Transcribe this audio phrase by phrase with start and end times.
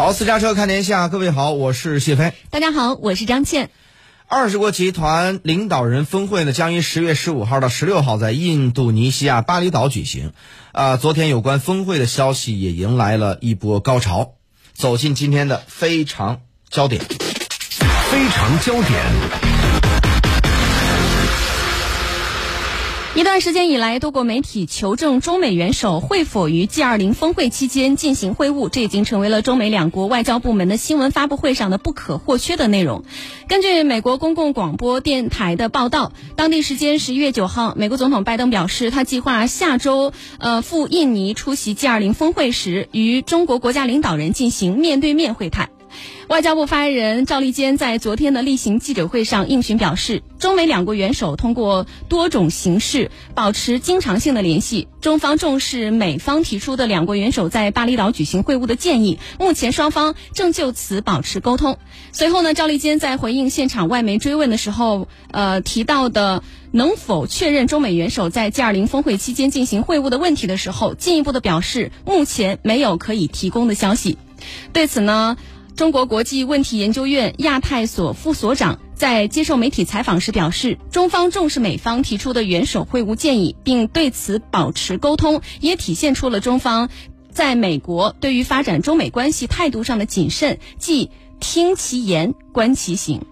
[0.00, 2.32] 好，私家车看天下，各位好，我是谢飞。
[2.48, 3.68] 大家好，我是张倩。
[4.26, 10.32] 二十国集团领导人峰会呢，将于十月十五号到十六号在印度尼西亚巴厘岛举行。
[10.72, 14.36] 啊，昨天有关峰会的消息也迎来了一波高潮。
[14.72, 16.40] 走进今天的非常
[16.70, 17.02] 焦点，
[18.10, 20.09] 非常焦点。
[23.20, 33.04] 一段时间以来，多国媒体求证中美元首会否于 G20 峰会期间进行会晤，这已经成为了中美两国外交部门的新闻发布会上的不可或缺的内容。
[33.46, 45.68] 根据美国公共广播电台的报道，当地时间十一月九号，美国总统拜登表示，他计划下周呃赴印尼出席 G20 峰会时，与中国国家领导人进行面对面会谈。
[46.28, 54.88] 外交部发言人赵立坚在昨天的例行记者会上应询表示，中美两国元首通过多种形式保持经常性的联系。
[55.00, 61.78] 中方重视美方提出的两国元首在巴厘岛举行会晤的建议，目前双方正就此保持沟通。
[62.12, 74.18] 随后呢，赵立坚在回应现场外媒追问的时候，呃提到的能否确认中美元首在 G20 峰会期间进行会晤的问题的时候，进一步的表示，目前没有可以提供的消息。
[74.72, 75.36] 对此呢？
[75.80, 86.90] 中国国际问题研究院亚太所副所长在接受媒体采访时表示，中方重视美方提出的元首会晤建议，并对此保持沟通，也体现出了中方
[87.30, 91.08] 在美国对于发展中美关系态度上的谨慎，即
[91.40, 93.22] 听其言，观其行。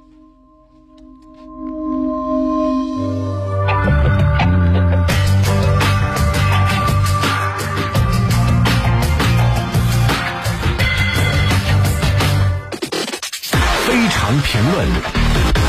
[13.98, 15.67] 非常评论。